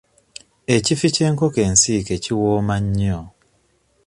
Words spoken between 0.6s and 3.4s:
Ekifi ky'enkoko ensiike kiwooma nnyo.